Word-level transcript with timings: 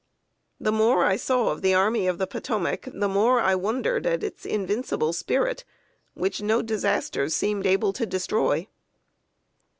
The 0.59 0.71
more 0.71 1.05
I 1.05 1.15
saw 1.15 1.49
of 1.51 1.61
the 1.61 1.75
Army 1.75 2.07
of 2.07 2.17
the 2.17 2.25
Potomac, 2.25 2.87
the 2.91 3.07
more 3.07 3.39
I 3.39 3.53
wondered 3.53 4.07
at 4.07 4.23
its 4.23 4.47
invincible 4.47 5.13
spirit, 5.13 5.63
which 6.15 6.41
no 6.41 6.63
disasters 6.63 7.35
seemed 7.35 7.67
able 7.67 7.93
to 7.93 8.07
destroy. 8.07 8.65